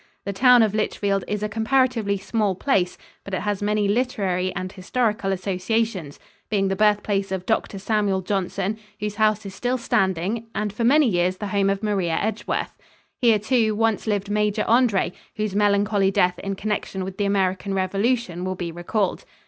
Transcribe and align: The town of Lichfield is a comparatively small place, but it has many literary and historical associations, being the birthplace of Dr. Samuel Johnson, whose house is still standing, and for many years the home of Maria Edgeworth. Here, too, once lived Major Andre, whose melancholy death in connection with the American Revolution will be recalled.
The 0.25 0.33
town 0.33 0.63
of 0.63 0.73
Lichfield 0.73 1.23
is 1.27 1.43
a 1.43 1.47
comparatively 1.47 2.17
small 2.17 2.55
place, 2.55 2.97
but 3.23 3.35
it 3.35 3.41
has 3.41 3.61
many 3.61 3.87
literary 3.87 4.51
and 4.55 4.71
historical 4.71 5.31
associations, 5.31 6.19
being 6.49 6.69
the 6.69 6.75
birthplace 6.75 7.31
of 7.31 7.45
Dr. 7.45 7.77
Samuel 7.77 8.21
Johnson, 8.21 8.79
whose 8.99 9.17
house 9.17 9.45
is 9.45 9.53
still 9.53 9.77
standing, 9.77 10.47
and 10.55 10.73
for 10.73 10.83
many 10.83 11.05
years 11.07 11.37
the 11.37 11.49
home 11.49 11.69
of 11.69 11.83
Maria 11.83 12.13
Edgeworth. 12.19 12.75
Here, 13.19 13.37
too, 13.37 13.75
once 13.75 14.07
lived 14.07 14.27
Major 14.31 14.65
Andre, 14.67 15.13
whose 15.35 15.53
melancholy 15.55 16.09
death 16.09 16.39
in 16.39 16.55
connection 16.55 17.03
with 17.03 17.17
the 17.17 17.25
American 17.25 17.75
Revolution 17.75 18.43
will 18.43 18.55
be 18.55 18.71
recalled. 18.71 19.23